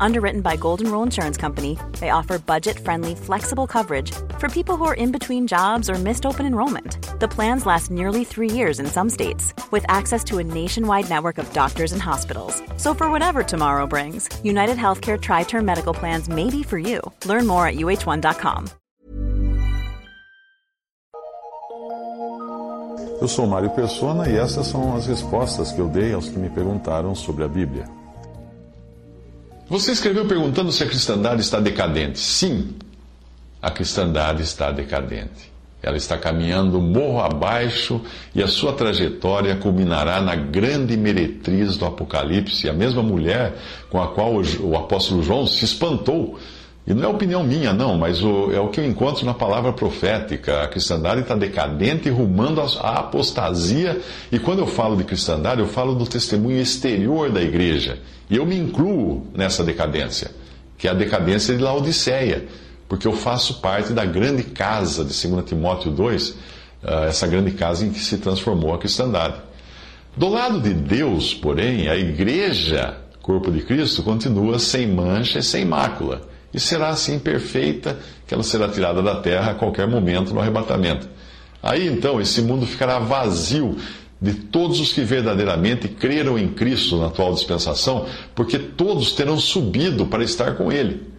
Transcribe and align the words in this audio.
Underwritten 0.00 0.40
by 0.40 0.56
Golden 0.56 0.90
Rule 0.90 1.02
Insurance 1.02 1.36
Company, 1.36 1.78
they 2.00 2.10
offer 2.10 2.38
budget 2.38 2.78
friendly, 2.78 3.14
flexible 3.14 3.66
coverage 3.66 4.12
for 4.38 4.48
people 4.48 4.76
who 4.76 4.84
are 4.84 4.94
in 4.94 5.12
between 5.12 5.46
jobs 5.46 5.88
or 5.88 5.94
missed 5.94 6.26
open 6.26 6.46
enrollment. 6.46 6.98
The 7.20 7.28
plans 7.28 7.66
last 7.66 7.90
nearly 7.90 8.24
three 8.24 8.50
years 8.50 8.78
in 8.78 8.86
some 8.86 9.10
states, 9.10 9.54
with 9.70 9.84
access 9.88 10.22
to 10.24 10.38
a 10.38 10.44
nationwide 10.44 11.08
network 11.08 11.38
of 11.38 11.52
doctors 11.52 11.92
and 11.92 12.02
hospitals. 12.02 12.62
So, 12.76 12.94
for 12.94 13.10
whatever 13.10 13.42
tomorrow 13.42 13.86
brings, 13.86 14.28
United 14.44 14.76
Healthcare 14.76 15.20
Tri 15.20 15.44
Term 15.44 15.64
Medical 15.64 15.94
Plans 15.94 16.28
may 16.28 16.50
be 16.50 16.62
for 16.62 16.78
you. 16.78 17.00
Learn 17.24 17.46
more 17.46 17.66
at 17.66 17.76
uh1.com. 17.76 18.66
Eu 23.18 23.28
sou 23.28 23.46
Mário 23.46 23.70
Persona 23.70 24.28
e 24.28 24.36
essas 24.36 24.66
são 24.66 24.94
as 24.94 25.06
respostas 25.06 25.72
que 25.72 25.80
eu 25.80 25.88
dei 25.88 26.12
aos 26.12 26.28
que 26.28 26.38
me 26.38 26.50
perguntaram 26.50 27.14
sobre 27.14 27.44
a 27.44 27.48
Bíblia. 27.48 27.88
Você 29.68 29.92
escreveu 29.92 30.26
perguntando 30.26 30.70
se 30.70 30.84
a 30.84 30.86
cristandade 30.86 31.40
está 31.40 31.58
decadente. 31.58 32.20
Sim, 32.20 32.74
a 33.60 33.70
cristandade 33.70 34.42
está 34.42 34.70
decadente. 34.70 35.52
Ela 35.82 35.96
está 35.96 36.16
caminhando 36.16 36.80
morro 36.80 37.20
abaixo 37.20 38.00
e 38.34 38.42
a 38.42 38.48
sua 38.48 38.72
trajetória 38.72 39.56
culminará 39.56 40.20
na 40.20 40.34
grande 40.34 40.96
meretriz 40.96 41.76
do 41.76 41.84
Apocalipse, 41.84 42.68
a 42.68 42.72
mesma 42.72 43.02
mulher 43.02 43.54
com 43.90 44.00
a 44.00 44.08
qual 44.08 44.34
o 44.60 44.76
apóstolo 44.76 45.22
João 45.22 45.46
se 45.46 45.64
espantou 45.64 46.38
e 46.86 46.94
não 46.94 47.02
é 47.02 47.08
opinião 47.08 47.42
minha, 47.42 47.72
não, 47.72 47.98
mas 47.98 48.22
o, 48.22 48.52
é 48.52 48.60
o 48.60 48.68
que 48.68 48.78
eu 48.78 48.86
encontro 48.86 49.26
na 49.26 49.34
palavra 49.34 49.72
profética. 49.72 50.62
A 50.62 50.68
cristandade 50.68 51.22
está 51.22 51.34
decadente 51.34 52.08
e 52.08 52.12
rumando 52.12 52.60
à 52.60 53.00
apostasia. 53.00 54.00
E 54.30 54.38
quando 54.38 54.60
eu 54.60 54.68
falo 54.68 54.96
de 54.96 55.02
cristandade, 55.02 55.60
eu 55.60 55.66
falo 55.66 55.96
do 55.96 56.06
testemunho 56.06 56.60
exterior 56.60 57.28
da 57.28 57.42
igreja. 57.42 57.98
E 58.30 58.36
eu 58.36 58.46
me 58.46 58.56
incluo 58.56 59.26
nessa 59.34 59.64
decadência, 59.64 60.30
que 60.78 60.86
é 60.86 60.92
a 60.92 60.94
decadência 60.94 61.56
de 61.56 61.60
Laodiceia, 61.60 62.46
porque 62.88 63.08
eu 63.08 63.12
faço 63.12 63.60
parte 63.60 63.92
da 63.92 64.04
grande 64.04 64.44
casa 64.44 65.04
de 65.04 65.28
2 65.28 65.44
Timóteo 65.44 65.90
2, 65.90 66.36
ah, 66.84 67.06
essa 67.08 67.26
grande 67.26 67.50
casa 67.50 67.84
em 67.84 67.90
que 67.90 67.98
se 67.98 68.18
transformou 68.18 68.72
a 68.72 68.78
cristandade. 68.78 69.34
Do 70.16 70.28
lado 70.28 70.60
de 70.60 70.72
Deus, 70.72 71.34
porém, 71.34 71.88
a 71.88 71.96
igreja, 71.96 72.96
corpo 73.20 73.50
de 73.50 73.62
Cristo, 73.62 74.04
continua 74.04 74.60
sem 74.60 74.86
mancha 74.86 75.40
e 75.40 75.42
sem 75.42 75.64
mácula 75.64 76.35
e 76.52 76.60
será 76.60 76.88
assim 76.88 77.18
perfeita 77.18 77.98
que 78.26 78.34
ela 78.34 78.42
será 78.42 78.68
tirada 78.68 79.02
da 79.02 79.16
terra 79.16 79.52
a 79.52 79.54
qualquer 79.54 79.86
momento 79.86 80.32
no 80.32 80.40
arrebatamento. 80.40 81.08
Aí 81.62 81.86
então 81.86 82.20
esse 82.20 82.42
mundo 82.42 82.66
ficará 82.66 82.98
vazio 82.98 83.76
de 84.20 84.32
todos 84.32 84.80
os 84.80 84.92
que 84.92 85.02
verdadeiramente 85.02 85.88
creram 85.88 86.38
em 86.38 86.48
Cristo 86.48 86.96
na 86.96 87.06
atual 87.06 87.34
dispensação, 87.34 88.06
porque 88.34 88.58
todos 88.58 89.12
terão 89.12 89.38
subido 89.38 90.06
para 90.06 90.24
estar 90.24 90.54
com 90.54 90.72
Ele. 90.72 91.16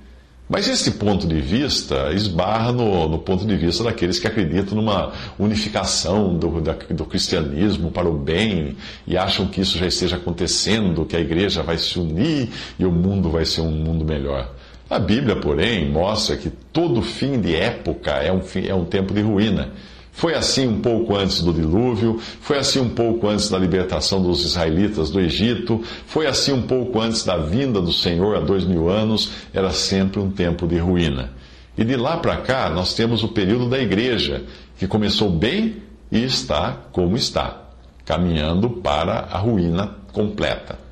Mas 0.50 0.67
esse 0.69 0.92
ponto 0.92 1.28
de 1.28 1.41
vista 1.41 2.14
esbarra 2.14 2.72
no, 2.72 3.09
no 3.09 3.19
ponto 3.19 3.45
de 3.45 3.56
vista 3.58 3.84
daqueles 3.84 4.17
que 4.17 4.28
acreditam 4.28 4.75
numa 4.75 5.12
unificação 5.38 6.38
do, 6.38 6.62
da, 6.62 6.72
do 6.72 7.06
cristianismo 7.06 7.91
para 7.91 8.08
o 8.08 8.17
bem 8.17 8.78
e 9.06 9.17
acham 9.17 9.47
que 9.47 9.59
isso 9.59 9.78
já 9.78 9.86
esteja 9.86 10.16
acontecendo, 10.16 11.06
que 11.06 11.17
a 11.17 11.19
igreja 11.19 11.62
vai 11.62 11.78
se 11.78 12.00
unir 12.00 12.50
e 12.80 12.86
o 12.86 12.91
mundo 12.91 13.30
vai 13.30 13.45
ser 13.45 13.59
um 13.59 13.72
mundo 13.72 14.06
melhor. 14.06 14.53
A 14.89 14.99
Bíblia, 14.99 15.35
porém, 15.35 15.89
mostra 15.89 16.38
que 16.38 16.49
todo 16.49 17.02
fim 17.02 17.41
de 17.41 17.53
época 17.53 18.11
é 18.11 18.31
um, 18.31 18.41
fim, 18.41 18.66
é 18.66 18.73
um 18.73 18.85
tempo 18.85 19.13
de 19.13 19.21
ruína. 19.21 19.71
Foi 20.13 20.33
assim 20.33 20.66
um 20.66 20.79
pouco 20.79 21.16
antes 21.16 21.41
do 21.41 21.53
dilúvio, 21.53 22.19
foi 22.41 22.57
assim 22.57 22.79
um 22.79 22.89
pouco 22.89 23.27
antes 23.27 23.49
da 23.49 23.57
libertação 23.59 24.23
dos 24.23 24.44
israelitas 24.44 25.11
do 25.11 25.19
Egito, 25.19 25.84
foi 26.07 26.25
assim 26.25 26.53
um 26.53 26.63
pouco 26.63 27.00
antes 27.00 27.23
da 27.23 27.38
vinda 27.38 27.81
do 27.81 27.91
Senhor 27.91 28.35
há 28.35 28.39
dois 28.39 28.63
mil 28.63 28.89
anos, 28.89 29.31
era 29.53 29.72
sempre 29.72 30.19
um 30.19 30.31
tempo 30.31 30.66
de 30.66 30.78
ruína. 30.78 31.31
E 31.78 31.83
de 31.83 31.95
lá 31.95 32.17
para 32.17 32.38
cá, 32.38 32.69
nós 32.69 32.95
temos 32.95 33.23
o 33.23 33.28
período 33.28 33.69
da 33.69 33.78
igreja, 33.78 34.44
que 34.79 34.88
começou 34.88 35.29
bem 35.29 35.83
e 36.12 36.23
está 36.23 36.75
como 36.91 37.16
está, 37.16 37.62
caminhando 38.06 38.69
para 38.69 39.28
a 39.31 39.38
ruína 39.38 39.97
completa. 40.12 40.87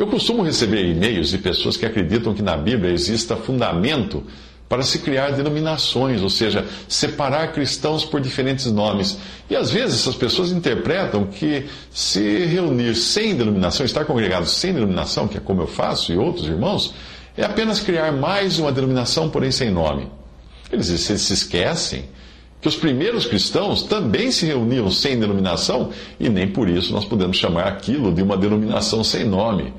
Eu 0.00 0.06
costumo 0.06 0.42
receber 0.42 0.82
e-mails 0.86 1.28
de 1.28 1.36
pessoas 1.36 1.76
que 1.76 1.84
acreditam 1.84 2.32
que 2.32 2.40
na 2.40 2.56
Bíblia 2.56 2.90
exista 2.90 3.36
fundamento 3.36 4.24
para 4.66 4.82
se 4.82 5.00
criar 5.00 5.32
denominações, 5.32 6.22
ou 6.22 6.30
seja, 6.30 6.64
separar 6.88 7.52
cristãos 7.52 8.02
por 8.02 8.18
diferentes 8.18 8.64
nomes. 8.72 9.18
E 9.50 9.54
às 9.54 9.70
vezes 9.70 10.00
essas 10.00 10.14
pessoas 10.14 10.52
interpretam 10.52 11.26
que 11.26 11.66
se 11.90 12.46
reunir 12.46 12.94
sem 12.94 13.36
denominação, 13.36 13.84
estar 13.84 14.06
congregado 14.06 14.46
sem 14.46 14.72
denominação, 14.72 15.28
que 15.28 15.36
é 15.36 15.40
como 15.40 15.60
eu 15.60 15.66
faço 15.66 16.10
e 16.10 16.16
outros 16.16 16.46
irmãos, 16.46 16.94
é 17.36 17.44
apenas 17.44 17.78
criar 17.78 18.10
mais 18.10 18.58
uma 18.58 18.72
denominação, 18.72 19.28
porém 19.28 19.50
sem 19.50 19.70
nome. 19.70 20.08
Eles, 20.72 20.86
se 20.86 21.12
esquecem 21.34 22.06
que 22.60 22.68
os 22.68 22.76
primeiros 22.76 23.26
cristãos 23.26 23.82
também 23.82 24.30
se 24.30 24.44
reuniam 24.44 24.90
sem 24.90 25.18
denominação 25.18 25.90
e 26.18 26.28
nem 26.28 26.48
por 26.48 26.68
isso 26.68 26.92
nós 26.92 27.04
podemos 27.04 27.36
chamar 27.36 27.64
aquilo 27.64 28.12
de 28.12 28.22
uma 28.22 28.36
denominação 28.36 29.02
sem 29.02 29.24
nome. 29.24 29.72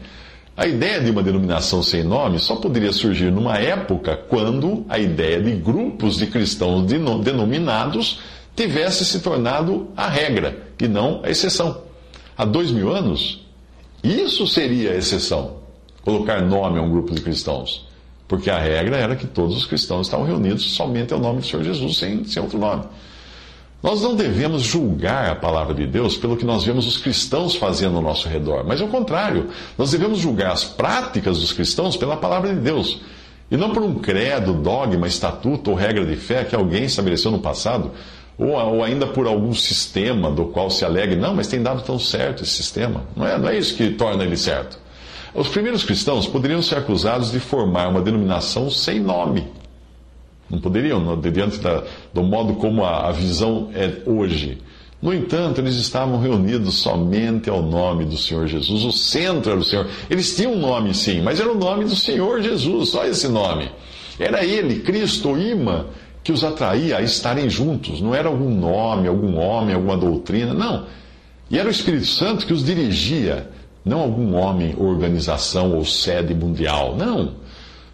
A 0.57 0.67
ideia 0.67 0.99
de 0.99 1.09
uma 1.11 1.23
denominação 1.23 1.81
sem 1.81 2.03
nome 2.03 2.39
só 2.39 2.55
poderia 2.55 2.91
surgir 2.91 3.31
numa 3.31 3.57
época 3.57 4.17
quando 4.17 4.85
a 4.89 4.99
ideia 4.99 5.41
de 5.41 5.51
grupos 5.51 6.17
de 6.17 6.27
cristãos 6.27 6.85
denominados 7.23 8.19
tivesse 8.55 9.05
se 9.05 9.21
tornado 9.21 9.87
a 9.95 10.07
regra 10.09 10.67
e 10.79 10.87
não 10.87 11.21
a 11.23 11.29
exceção. 11.29 11.83
Há 12.37 12.45
dois 12.45 12.71
mil 12.71 12.93
anos, 12.93 13.45
isso 14.03 14.45
seria 14.47 14.91
a 14.91 14.97
exceção, 14.97 15.57
colocar 16.03 16.41
nome 16.41 16.79
a 16.79 16.81
um 16.81 16.89
grupo 16.89 17.13
de 17.13 17.21
cristãos. 17.21 17.87
Porque 18.31 18.49
a 18.49 18.57
regra 18.57 18.95
era 18.95 19.13
que 19.13 19.27
todos 19.27 19.57
os 19.57 19.65
cristãos 19.65 20.07
estavam 20.07 20.25
reunidos 20.25 20.63
somente 20.71 21.13
ao 21.13 21.19
nome 21.19 21.41
do 21.41 21.45
Senhor 21.45 21.65
Jesus, 21.65 21.97
sem, 21.97 22.23
sem 22.23 22.41
outro 22.41 22.57
nome. 22.57 22.83
Nós 23.83 24.01
não 24.01 24.15
devemos 24.15 24.61
julgar 24.61 25.29
a 25.29 25.35
palavra 25.35 25.73
de 25.73 25.85
Deus 25.85 26.15
pelo 26.15 26.37
que 26.37 26.45
nós 26.45 26.63
vemos 26.63 26.87
os 26.87 26.95
cristãos 26.95 27.57
fazendo 27.57 27.97
ao 27.97 28.01
nosso 28.01 28.29
redor, 28.29 28.63
mas 28.65 28.79
ao 28.79 28.87
contrário, 28.87 29.49
nós 29.77 29.91
devemos 29.91 30.17
julgar 30.19 30.53
as 30.53 30.63
práticas 30.63 31.39
dos 31.41 31.51
cristãos 31.51 31.97
pela 31.97 32.15
palavra 32.15 32.53
de 32.53 32.61
Deus. 32.61 33.01
E 33.51 33.57
não 33.57 33.71
por 33.71 33.83
um 33.83 33.95
credo, 33.95 34.53
dogma, 34.53 35.07
estatuto 35.07 35.71
ou 35.71 35.75
regra 35.75 36.05
de 36.05 36.15
fé 36.15 36.45
que 36.45 36.55
alguém 36.55 36.85
estabeleceu 36.85 37.31
no 37.31 37.39
passado, 37.39 37.91
ou, 38.37 38.51
ou 38.51 38.81
ainda 38.81 39.07
por 39.07 39.27
algum 39.27 39.53
sistema 39.53 40.31
do 40.31 40.45
qual 40.45 40.69
se 40.69 40.85
alegre, 40.85 41.17
não, 41.17 41.35
mas 41.35 41.47
tem 41.47 41.61
dado 41.61 41.81
tão 41.81 41.99
certo 41.99 42.43
esse 42.43 42.53
sistema. 42.53 43.03
Não 43.13 43.27
é, 43.27 43.37
não 43.37 43.49
é 43.49 43.57
isso 43.57 43.75
que 43.75 43.89
torna 43.89 44.23
ele 44.23 44.37
certo. 44.37 44.79
Os 45.33 45.47
primeiros 45.47 45.83
cristãos 45.83 46.27
poderiam 46.27 46.61
ser 46.61 46.77
acusados 46.77 47.31
de 47.31 47.39
formar 47.39 47.87
uma 47.87 48.01
denominação 48.01 48.69
sem 48.69 48.99
nome. 48.99 49.47
Não 50.49 50.59
poderiam, 50.59 51.17
diante 51.19 51.59
da, 51.59 51.83
do 52.13 52.21
modo 52.21 52.55
como 52.55 52.83
a, 52.83 53.07
a 53.07 53.11
visão 53.11 53.69
é 53.73 54.01
hoje. 54.05 54.57
No 55.01 55.13
entanto, 55.13 55.61
eles 55.61 55.75
estavam 55.75 56.19
reunidos 56.19 56.75
somente 56.75 57.49
ao 57.49 57.61
nome 57.63 58.03
do 58.03 58.17
Senhor 58.17 58.45
Jesus. 58.45 58.83
O 58.83 58.91
centro 58.91 59.51
era 59.51 59.59
o 59.59 59.63
Senhor. 59.63 59.87
Eles 60.09 60.35
tinham 60.35 60.53
um 60.53 60.59
nome, 60.59 60.93
sim, 60.93 61.21
mas 61.21 61.39
era 61.39 61.51
o 61.51 61.57
nome 61.57 61.85
do 61.85 61.95
Senhor 61.95 62.41
Jesus, 62.41 62.89
só 62.89 63.05
esse 63.05 63.27
nome. 63.29 63.71
Era 64.19 64.45
Ele, 64.45 64.81
Cristo, 64.81 65.29
o 65.29 65.41
imã, 65.41 65.85
que 66.23 66.31
os 66.31 66.43
atraía 66.43 66.97
a 66.97 67.01
estarem 67.01 67.49
juntos. 67.49 68.01
Não 68.01 68.13
era 68.13 68.27
algum 68.27 68.53
nome, 68.53 69.07
algum 69.07 69.37
homem, 69.37 69.73
alguma 69.73 69.97
doutrina, 69.97 70.53
não. 70.53 70.85
E 71.49 71.57
era 71.57 71.67
o 71.67 71.71
Espírito 71.71 72.05
Santo 72.05 72.45
que 72.45 72.53
os 72.53 72.63
dirigia 72.63 73.49
não 73.83 74.01
algum 74.01 74.35
homem, 74.35 74.75
organização 74.77 75.75
ou 75.75 75.85
sede 75.85 76.33
mundial. 76.33 76.95
Não. 76.95 77.33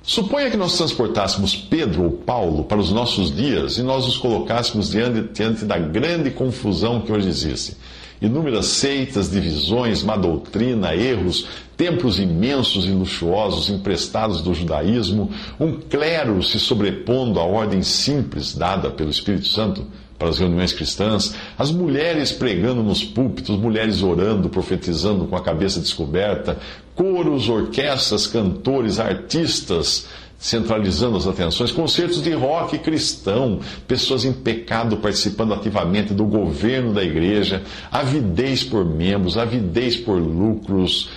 Suponha 0.03 0.50
que 0.50 0.58
nós 0.58 0.78
transportássemos 0.78 1.56
Pedro 1.56 2.03
ou 2.03 2.12
Paulo 2.12 2.64
para 2.64 2.78
os 2.78 2.92
nossos 2.92 3.36
dias 3.36 3.78
e 3.78 3.84
nós 3.84 4.06
os 4.06 4.18
colocássemos 4.18 4.89
diante, 4.89 5.34
diante 5.34 5.66
da 5.66 5.78
grande 5.78 6.31
confusão 6.31 7.01
que 7.01 7.12
hoje 7.12 7.28
existe. 7.28 7.75
Inúmeras 8.22 8.66
seitas, 8.68 9.30
divisões, 9.30 10.02
má 10.02 10.18
doutrina, 10.18 10.96
erros, 10.96 11.48
templos 11.75 12.19
imensos 12.19 12.86
e 12.86 12.90
luxuosos 12.90 13.69
emprestados 13.69 14.42
do 14.42 14.54
judaísmo, 14.54 15.31
um 15.60 15.74
clero 15.74 16.42
se 16.42 16.60
sobrepondo 16.60 17.40
à 17.40 17.44
ordem 17.44 17.84
simples 17.84 18.56
dada 18.56 18.90
pelo 18.90 19.12
Espírito 19.12 19.48
Santo 19.48 19.86
para 20.18 20.30
as 20.30 20.40
reuniões 20.40 20.74
cristãs, 20.74 21.36
as 21.60 21.72
mulheres 21.72 22.31
pregando 22.31 22.81
nos 22.81 23.04
púlpitos, 23.04 23.56
mulheres 23.56 24.02
orando, 24.02 24.50
profetizando 24.50 25.25
com 25.25 25.36
a 25.36 25.44
cabeça 25.44 25.80
descoberta, 25.80 26.58
coros, 26.96 27.48
orquestras, 27.48 28.25
cantores, 28.25 29.00
artistas 29.00 30.08
centralizando 30.38 31.18
as 31.18 31.28
atenções, 31.28 31.72
concertos 31.72 32.22
de 32.22 32.31
rock 32.31 32.78
cristão, 32.78 33.60
pessoas 33.88 34.24
em 34.24 34.31
pecado 34.31 34.98
participando 34.98 35.54
ativamente 35.54 36.13
do 36.13 36.25
governo 36.25 36.94
da 36.94 37.04
igreja, 37.04 37.63
avidez 37.92 38.63
por 38.63 38.86
membros, 38.86 39.38
avidez 39.38 39.98
por 39.98 40.19
lucros, 40.19 41.10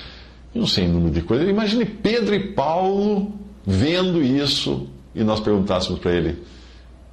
não 0.54 0.66
sei 0.66 0.88
número 0.88 1.12
de 1.12 1.22
coisas. 1.22 1.48
Imagine 1.48 1.84
Pedro 1.84 2.34
e 2.34 2.52
Paulo 2.52 3.32
vendo 3.66 4.22
isso 4.22 4.88
e 5.14 5.22
nós 5.22 5.40
perguntássemos 5.40 5.98
para 5.98 6.12
ele 6.12 6.38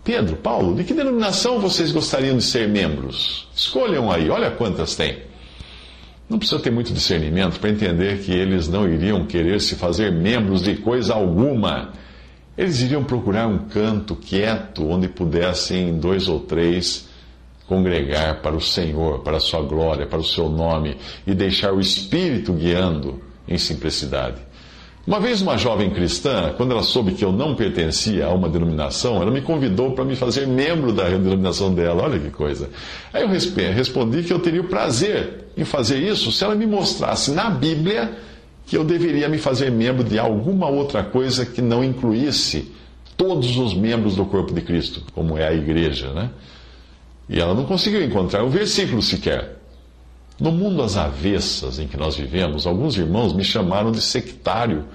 Pedro, 0.08 0.38
Paulo, 0.38 0.74
de 0.74 0.86
que 0.86 0.94
denominação 0.94 1.60
vocês 1.60 1.92
gostariam 1.92 2.38
de 2.38 2.44
ser 2.44 2.66
membros? 2.70 3.46
Escolham 3.54 4.10
aí, 4.10 4.30
olha 4.30 4.50
quantas 4.50 4.96
tem. 4.96 5.18
Não 6.30 6.38
precisa 6.38 6.62
ter 6.62 6.72
muito 6.72 6.94
discernimento 6.94 7.60
para 7.60 7.70
entender 7.70 8.20
que 8.20 8.34
eles 8.34 8.68
não 8.68 8.88
iriam 8.88 9.26
querer 9.26 9.62
se 9.62 9.76
fazer 9.76 10.12
membros 10.12 10.62
de 10.62 10.76
coisa 10.76 11.14
alguma. 11.14 11.94
Eles 12.58 12.82
iriam 12.82 13.04
procurar 13.04 13.48
um 13.48 13.60
canto 13.60 14.16
quieto 14.16 14.86
onde 14.86 15.08
pudessem 15.08 15.98
dois 15.98 16.28
ou 16.28 16.42
três 16.42 17.08
congregar 17.66 18.42
para 18.42 18.56
o 18.56 18.62
Senhor, 18.62 19.20
para 19.20 19.38
a 19.38 19.40
sua 19.40 19.62
glória, 19.62 20.08
para 20.08 20.20
o 20.20 20.24
seu 20.24 20.50
nome 20.50 20.98
e 21.26 21.34
deixar 21.34 21.74
o 21.74 21.80
Espírito 21.80 22.54
guiando 22.54 23.22
em 23.48 23.58
simplicidade. 23.58 24.47
Uma 25.08 25.22
vez 25.22 25.42
uma 25.42 25.58
jovem 25.58 25.90
cristã, 25.90 26.54
quando 26.58 26.74
ela 26.74 26.84
soube 26.84 27.14
que 27.14 27.24
eu 27.24 27.32
não 27.32 27.56
pertencia 27.56 28.26
a 28.26 28.34
uma 28.34 28.50
denominação, 28.50 29.22
ela 29.22 29.32
me 29.32 29.40
convidou 29.40 29.94
para 29.94 30.04
me 30.04 30.18
fazer 30.18 30.46
membro 30.46 30.92
da 30.92 31.06
denominação 31.06 31.74
dela. 31.74 32.04
Olha 32.04 32.20
que 32.20 32.30
coisa. 32.30 32.70
Aí 33.14 33.24
eu 33.24 33.30
respondi 33.30 34.24
que 34.24 34.34
eu 34.34 34.40
teria 34.40 34.60
o 34.60 34.66
prazer 34.66 35.46
em 35.56 35.64
fazer 35.64 35.98
isso 35.98 36.30
se 36.34 36.44
ela 36.44 36.56
me 36.56 36.68
mostrasse 36.68 37.32
na 37.32 37.50
Bíblia 37.50 38.18
que 38.66 38.76
eu 38.76 38.84
deveria 38.84 39.30
me 39.30 39.38
fazer 39.38 39.72
membro 39.72 40.04
de 40.04 40.20
alguma 40.20 40.68
outra 40.68 41.02
coisa 41.02 41.46
que 41.46 41.62
não 41.62 41.82
incluísse 41.86 42.70
todos 43.16 43.58
os 43.58 43.74
membros 43.74 44.18
do 44.18 44.26
corpo 44.26 44.54
de 44.54 44.60
Cristo, 44.60 45.02
como 45.14 45.38
é 45.38 45.48
a 45.48 45.54
igreja, 45.54 46.12
né? 46.12 46.30
E 47.30 47.40
ela 47.40 47.54
não 47.54 47.64
conseguiu 47.64 48.04
encontrar 48.04 48.44
um 48.44 48.50
versículo 48.50 49.02
sequer. 49.02 49.57
No 50.40 50.52
mundo 50.52 50.84
às 50.84 50.98
avessas 50.98 51.80
em 51.80 51.88
que 51.88 51.98
nós 51.98 52.16
vivemos, 52.16 52.68
alguns 52.68 52.96
irmãos 52.96 53.34
me 53.34 53.44
chamaram 53.44 53.92
de 53.92 54.02
sectário, 54.02 54.86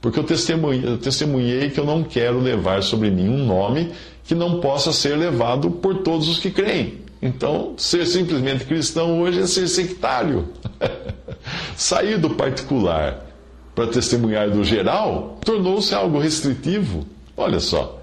porque 0.00 0.18
eu 0.18 0.24
testemunhei, 0.24 0.88
eu 0.88 0.96
testemunhei 0.96 1.70
que 1.70 1.78
eu 1.78 1.84
não 1.84 2.02
quero 2.02 2.40
levar 2.40 2.82
sobre 2.82 3.10
mim 3.10 3.28
um 3.28 3.44
nome 3.44 3.92
que 4.24 4.34
não 4.34 4.60
possa 4.60 4.92
ser 4.92 5.16
levado 5.16 5.70
por 5.70 5.98
todos 5.98 6.28
os 6.28 6.38
que 6.38 6.50
creem. 6.50 7.06
Então, 7.20 7.74
ser 7.76 8.06
simplesmente 8.06 8.64
cristão 8.64 9.20
hoje 9.20 9.40
é 9.40 9.46
ser 9.46 9.68
sectário. 9.68 10.48
Sair 11.76 12.18
do 12.18 12.30
particular 12.30 13.26
para 13.74 13.86
testemunhar 13.88 14.50
do 14.50 14.64
geral 14.64 15.38
tornou-se 15.44 15.94
algo 15.94 16.18
restritivo. 16.18 17.06
Olha 17.36 17.60
só. 17.60 18.00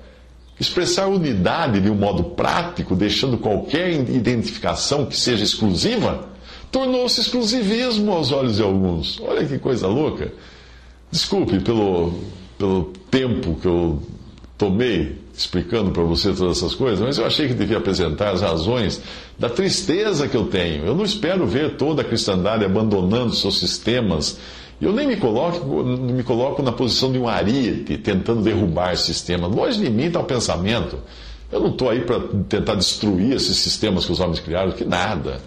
Expressar 0.60 1.07
unidade 1.07 1.81
de 1.81 1.89
um 1.89 1.96
modo 1.96 2.24
prático, 2.24 2.96
deixando 2.96 3.38
qualquer 3.38 3.92
identificação 3.92 5.06
que 5.06 5.18
seja 5.18 5.44
exclusiva, 5.44 6.30
tornou-se 6.74 7.22
exclusivismo 7.22 8.12
aos 8.12 8.31
olhos 8.31 8.56
de 8.58 8.64
alguns. 8.64 9.22
Olha 9.22 9.46
que 9.46 9.60
coisa 9.60 9.88
louca. 9.88 10.34
Desculpe 11.12 11.60
pelo, 11.60 12.16
pelo 12.58 12.92
tempo 13.12 13.56
que 13.62 13.68
eu 13.68 14.02
tomei 14.58 15.22
explicando 15.36 15.92
para 15.92 16.04
você 16.04 16.34
todas 16.34 16.58
essas 16.58 16.74
coisas, 16.74 17.00
mas 17.00 17.18
eu 17.20 17.25
achei 17.25 17.48
que 17.48 17.54
devia 17.54 17.78
apresentar 17.78 18.31
as 18.31 18.42
razões 18.42 19.02
da 19.38 19.50
tristeza 19.50 20.28
que 20.28 20.36
eu 20.36 20.46
tenho. 20.46 20.86
Eu 20.86 20.96
não 20.96 21.06
espero 21.06 21.46
ver 21.46 21.78
toda 21.78 22.02
a 22.02 22.06
cristandade 22.06 22.66
abandonando 22.66 23.36
seus 23.36 23.60
sistemas. 23.60 24.40
Eu 24.81 24.92
nem 24.92 25.08
me 25.08 25.16
coloco, 25.16 25.84
me 25.84 26.24
coloco 26.24 26.64
na 26.64 26.72
posição 26.72 27.12
de 27.12 27.20
um 27.20 27.28
ariete 27.28 27.98
tentando 28.00 28.42
derrubar 28.42 28.98
sistemas. 28.98 29.52
Longe 29.52 29.80
de 29.80 29.90
mim 29.92 30.06
está 30.06 30.20
o 30.20 30.24
pensamento. 30.24 30.98
Eu 31.52 31.60
não 31.60 31.70
estou 31.70 31.92
aí 31.92 32.02
para 32.02 32.20
tentar 32.50 32.74
destruir 32.74 33.34
esses 33.34 33.58
sistemas 33.58 34.06
que 34.06 34.12
os 34.12 34.20
homens 34.20 34.40
criaram, 34.40 34.72
que 34.72 34.84
nada. 34.84 35.40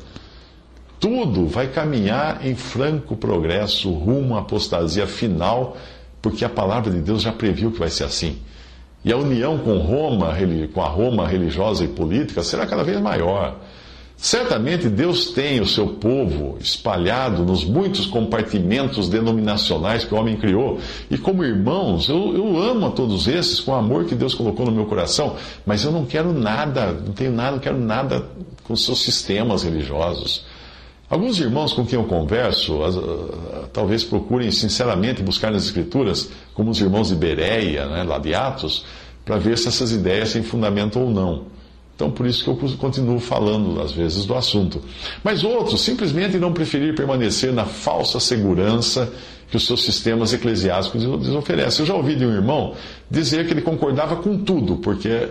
Tudo 1.08 1.46
vai 1.46 1.68
caminhar 1.68 2.44
em 2.44 2.56
franco 2.56 3.14
progresso 3.14 3.92
rumo 3.92 4.34
à 4.34 4.40
apostasia 4.40 5.06
final, 5.06 5.76
porque 6.20 6.44
a 6.44 6.48
palavra 6.48 6.90
de 6.90 6.98
Deus 6.98 7.22
já 7.22 7.30
previu 7.30 7.70
que 7.70 7.78
vai 7.78 7.90
ser 7.90 8.02
assim. 8.02 8.38
E 9.04 9.12
a 9.12 9.16
união 9.16 9.56
com 9.56 9.78
Roma, 9.78 10.34
com 10.74 10.82
a 10.82 10.88
Roma 10.88 11.24
religiosa 11.24 11.84
e 11.84 11.88
política, 11.88 12.42
será 12.42 12.66
cada 12.66 12.82
vez 12.82 13.00
maior. 13.00 13.56
Certamente 14.16 14.88
Deus 14.88 15.30
tem 15.30 15.60
o 15.60 15.66
seu 15.68 15.86
povo 15.86 16.56
espalhado 16.58 17.44
nos 17.44 17.64
muitos 17.64 18.06
compartimentos 18.06 19.08
denominacionais 19.08 20.02
que 20.02 20.12
o 20.12 20.18
homem 20.18 20.36
criou. 20.36 20.80
E 21.08 21.16
como 21.16 21.44
irmãos, 21.44 22.08
eu, 22.08 22.34
eu, 22.34 22.60
amo 22.60 22.86
a 22.86 22.90
todos 22.90 23.28
esses 23.28 23.60
com 23.60 23.70
o 23.70 23.74
amor 23.76 24.06
que 24.06 24.16
Deus 24.16 24.34
colocou 24.34 24.66
no 24.66 24.72
meu 24.72 24.86
coração, 24.86 25.36
mas 25.64 25.84
eu 25.84 25.92
não 25.92 26.04
quero 26.04 26.32
nada, 26.32 26.90
não 26.90 27.12
tenho 27.12 27.30
nada, 27.30 27.52
não 27.52 27.60
quero 27.60 27.78
nada 27.78 28.26
com 28.64 28.74
seus 28.74 28.98
sistemas 29.04 29.62
religiosos. 29.62 30.55
Alguns 31.08 31.38
irmãos 31.38 31.72
com 31.72 31.86
quem 31.86 31.98
eu 31.98 32.04
converso, 32.04 32.80
talvez 33.72 34.02
procurem 34.02 34.50
sinceramente 34.50 35.22
buscar 35.22 35.52
nas 35.52 35.64
Escrituras, 35.64 36.30
como 36.52 36.70
os 36.70 36.80
irmãos 36.80 37.08
de 37.08 37.14
Bereia, 37.14 37.86
né, 37.86 38.02
lá 38.02 38.18
de 38.18 38.34
Atos, 38.34 38.84
para 39.24 39.36
ver 39.36 39.56
se 39.56 39.68
essas 39.68 39.92
ideias 39.92 40.32
têm 40.32 40.42
fundamento 40.42 40.98
ou 40.98 41.08
não. 41.08 41.44
Então, 41.94 42.10
por 42.10 42.26
isso 42.26 42.44
que 42.44 42.50
eu 42.50 42.56
continuo 42.76 43.18
falando, 43.20 43.80
às 43.80 43.92
vezes, 43.92 44.24
do 44.26 44.34
assunto. 44.34 44.82
Mas 45.24 45.44
outros 45.44 45.80
simplesmente 45.80 46.38
não 46.38 46.52
preferir 46.52 46.94
permanecer 46.94 47.52
na 47.52 47.64
falsa 47.64 48.20
segurança 48.20 49.10
que 49.48 49.56
os 49.56 49.64
seus 49.64 49.84
sistemas 49.84 50.32
eclesiásticos 50.32 51.04
lhes 51.04 51.28
oferecem. 51.28 51.80
Eu 51.82 51.86
já 51.86 51.94
ouvi 51.94 52.16
de 52.16 52.26
um 52.26 52.32
irmão 52.32 52.74
dizer 53.08 53.46
que 53.46 53.52
ele 53.52 53.62
concordava 53.62 54.16
com 54.16 54.36
tudo, 54.36 54.76
porque 54.76 55.28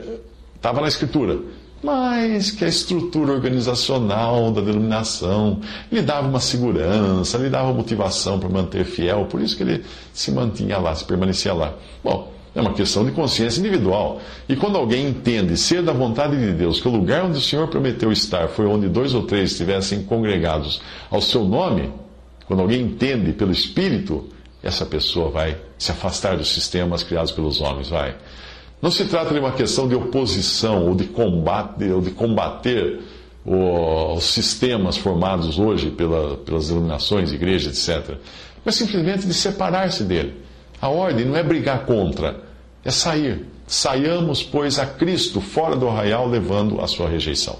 estava 0.55 0.81
na 0.81 0.87
Escritura 0.87 1.37
mas 1.85 2.49
que 2.49 2.65
a 2.65 2.67
estrutura 2.67 3.31
organizacional 3.31 4.51
da 4.51 4.59
denominação 4.59 5.59
lhe 5.91 6.01
dava 6.01 6.27
uma 6.27 6.39
segurança, 6.39 7.37
lhe 7.37 7.49
dava 7.49 7.71
motivação 7.71 8.39
para 8.39 8.49
manter 8.49 8.83
fiel, 8.83 9.25
por 9.25 9.39
isso 9.39 9.55
que 9.55 9.61
ele 9.61 9.85
se 10.11 10.31
mantinha 10.31 10.79
lá, 10.79 10.95
se 10.95 11.05
permanecia 11.05 11.53
lá. 11.53 11.75
Bom, 12.03 12.33
é 12.55 12.61
uma 12.61 12.73
questão 12.73 13.05
de 13.05 13.11
consciência 13.11 13.59
individual. 13.59 14.19
E 14.49 14.55
quando 14.55 14.77
alguém 14.77 15.07
entende 15.07 15.55
ser 15.55 15.83
da 15.83 15.93
vontade 15.93 16.35
de 16.37 16.53
Deus, 16.53 16.79
que 16.79 16.87
o 16.87 16.91
lugar 16.91 17.23
onde 17.23 17.37
o 17.37 17.41
Senhor 17.41 17.67
prometeu 17.67 18.11
estar 18.11 18.47
foi 18.47 18.65
onde 18.65 18.89
dois 18.89 19.13
ou 19.13 19.23
três 19.23 19.51
estivessem 19.51 20.01
congregados 20.03 20.81
ao 21.11 21.21
seu 21.21 21.43
nome, 21.43 21.91
quando 22.47 22.61
alguém 22.61 22.81
entende 22.81 23.31
pelo 23.31 23.51
Espírito, 23.51 24.27
essa 24.63 24.85
pessoa 24.85 25.29
vai 25.29 25.55
se 25.77 25.91
afastar 25.91 26.35
dos 26.35 26.51
sistemas 26.51 27.03
criados 27.03 27.31
pelos 27.31 27.61
homens, 27.61 27.89
vai. 27.89 28.15
Não 28.85 28.91
se 28.91 29.05
trata 29.05 29.33
de 29.33 29.39
uma 29.39 29.51
questão 29.51 29.87
de 29.87 29.95
oposição 29.95 30.85
ou 30.85 30.93
de 30.93 31.05
combate 31.05 31.85
ou 31.85 31.99
de 32.01 32.11
combater 32.11 33.01
os 33.43 34.23
sistemas 34.25 34.95
formados 34.95 35.57
hoje 35.57 35.89
pela, 35.89 36.37
pelas 36.37 36.67
denominações, 36.67 37.31
igrejas, 37.31 37.89
etc. 37.89 38.15
Mas 38.63 38.75
simplesmente 38.75 39.25
de 39.25 39.33
separar-se 39.33 40.03
dele. 40.03 40.35
A 40.79 40.87
ordem 40.87 41.25
não 41.25 41.35
é 41.35 41.41
brigar 41.41 41.87
contra, 41.87 42.43
é 42.83 42.91
sair. 42.91 43.47
Saiamos, 43.65 44.43
pois, 44.43 44.77
a 44.77 44.85
Cristo 44.85 45.41
fora 45.41 45.75
do 45.75 45.89
arraial, 45.89 46.27
levando 46.27 46.79
a 46.79 46.85
sua 46.85 47.09
rejeição. 47.09 47.57